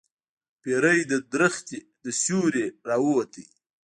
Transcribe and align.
پیری 0.61 0.99
د 1.11 1.13
درخت 1.31 1.67
له 2.03 2.11
سوری 2.23 2.65
نه 2.71 2.75
راووت. 2.87 3.33